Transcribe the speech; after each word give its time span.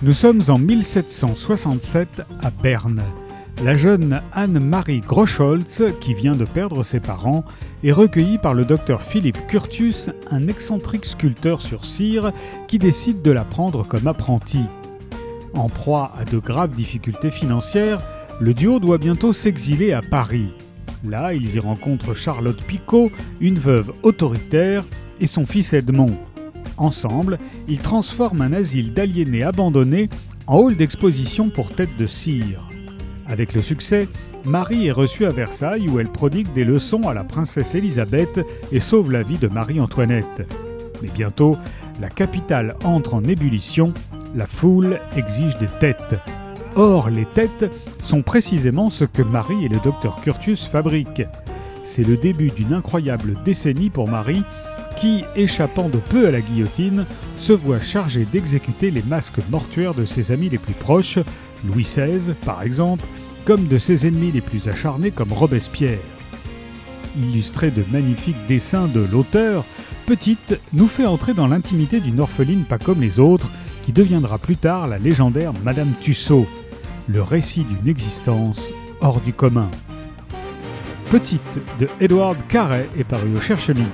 Nous 0.00 0.12
sommes 0.12 0.42
en 0.46 0.58
1767 0.58 2.22
à 2.40 2.50
Berne. 2.50 3.02
La 3.64 3.76
jeune 3.76 4.22
Anne-Marie 4.32 5.00
Groscholz, 5.00 5.92
qui 6.00 6.14
vient 6.14 6.36
de 6.36 6.44
perdre 6.44 6.84
ses 6.84 7.00
parents, 7.00 7.44
est 7.82 7.90
recueillie 7.90 8.38
par 8.38 8.54
le 8.54 8.64
docteur 8.64 9.02
Philippe 9.02 9.44
Curtius, 9.48 10.10
un 10.30 10.46
excentrique 10.46 11.04
sculpteur 11.04 11.60
sur 11.60 11.84
cire 11.84 12.30
qui 12.68 12.78
décide 12.78 13.22
de 13.22 13.32
la 13.32 13.42
prendre 13.42 13.84
comme 13.84 14.06
apprentie. 14.06 14.66
En 15.52 15.68
proie 15.68 16.12
à 16.16 16.24
de 16.24 16.38
graves 16.38 16.76
difficultés 16.76 17.32
financières, 17.32 18.00
le 18.40 18.54
duo 18.54 18.78
doit 18.78 18.98
bientôt 18.98 19.32
s'exiler 19.32 19.92
à 19.92 20.00
Paris. 20.00 20.50
Là, 21.02 21.34
ils 21.34 21.56
y 21.56 21.58
rencontrent 21.58 22.14
Charlotte 22.14 22.62
Picot, 22.62 23.10
une 23.40 23.58
veuve 23.58 23.92
autoritaire, 24.04 24.84
et 25.20 25.26
son 25.26 25.44
fils 25.44 25.72
Edmond. 25.72 26.16
Ensemble, 26.78 27.38
ils 27.68 27.80
transforment 27.80 28.42
un 28.42 28.52
asile 28.52 28.92
d'aliénés 28.92 29.42
abandonnés 29.42 30.08
en 30.46 30.58
hall 30.58 30.76
d'exposition 30.76 31.50
pour 31.50 31.70
tête 31.70 31.96
de 31.98 32.06
cire. 32.06 32.68
Avec 33.26 33.52
le 33.52 33.62
succès, 33.62 34.08
Marie 34.44 34.86
est 34.86 34.92
reçue 34.92 35.26
à 35.26 35.30
Versailles 35.30 35.88
où 35.88 35.98
elle 36.00 36.10
prodigue 36.10 36.52
des 36.54 36.64
leçons 36.64 37.08
à 37.08 37.14
la 37.14 37.24
princesse 37.24 37.74
Élisabeth 37.74 38.40
et 38.72 38.80
sauve 38.80 39.12
la 39.12 39.22
vie 39.22 39.38
de 39.38 39.48
Marie-Antoinette. 39.48 40.48
Mais 41.02 41.10
bientôt, 41.10 41.56
la 42.00 42.08
capitale 42.08 42.76
entre 42.84 43.14
en 43.14 43.24
ébullition, 43.24 43.92
la 44.34 44.46
foule 44.46 45.00
exige 45.16 45.58
des 45.58 45.68
têtes. 45.80 46.16
Or, 46.76 47.10
les 47.10 47.26
têtes 47.26 47.70
sont 48.02 48.22
précisément 48.22 48.88
ce 48.88 49.04
que 49.04 49.22
Marie 49.22 49.64
et 49.64 49.68
le 49.68 49.80
docteur 49.80 50.20
Curtius 50.20 50.66
fabriquent. 50.66 51.26
C'est 51.84 52.04
le 52.04 52.16
début 52.16 52.50
d'une 52.50 52.74
incroyable 52.74 53.36
décennie 53.44 53.90
pour 53.90 54.08
Marie 54.08 54.42
qui, 55.00 55.24
échappant 55.36 55.88
de 55.88 55.98
peu 55.98 56.26
à 56.26 56.30
la 56.30 56.40
guillotine, 56.40 57.06
se 57.36 57.52
voit 57.52 57.80
chargé 57.80 58.24
d'exécuter 58.24 58.90
les 58.90 59.02
masques 59.02 59.40
mortuaires 59.50 59.94
de 59.94 60.04
ses 60.04 60.32
amis 60.32 60.48
les 60.48 60.58
plus 60.58 60.74
proches, 60.74 61.18
Louis 61.64 61.84
XVI 61.84 62.34
par 62.44 62.62
exemple, 62.62 63.04
comme 63.44 63.66
de 63.66 63.78
ses 63.78 64.06
ennemis 64.06 64.32
les 64.32 64.40
plus 64.40 64.68
acharnés 64.68 65.10
comme 65.10 65.32
Robespierre. 65.32 65.98
Illustré 67.16 67.70
de 67.70 67.84
magnifiques 67.90 68.46
dessins 68.48 68.88
de 68.88 69.00
l'auteur, 69.00 69.64
Petite 70.06 70.58
nous 70.72 70.88
fait 70.88 71.06
entrer 71.06 71.34
dans 71.34 71.46
l'intimité 71.46 72.00
d'une 72.00 72.20
orpheline 72.20 72.64
pas 72.64 72.78
comme 72.78 73.00
les 73.00 73.20
autres, 73.20 73.50
qui 73.84 73.92
deviendra 73.92 74.38
plus 74.38 74.56
tard 74.56 74.88
la 74.88 74.98
légendaire 74.98 75.52
Madame 75.64 75.92
Tussaud, 76.00 76.46
le 77.08 77.22
récit 77.22 77.64
d'une 77.64 77.88
existence 77.88 78.60
hors 79.00 79.20
du 79.20 79.32
commun. 79.32 79.70
Petite 81.10 81.60
de 81.80 81.88
Edward 82.00 82.36
Carré 82.48 82.88
est 82.98 83.04
paru 83.04 83.34
au 83.36 83.40
Cherche 83.40 83.70
Midi. 83.70 83.88